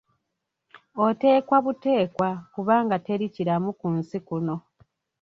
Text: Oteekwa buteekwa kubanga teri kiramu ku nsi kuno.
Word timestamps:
Oteekwa 1.05 1.57
buteekwa 1.65 2.29
kubanga 2.53 2.95
teri 3.05 3.25
kiramu 3.35 3.69
ku 3.79 3.87
nsi 3.97 4.17
kuno. 4.27 4.55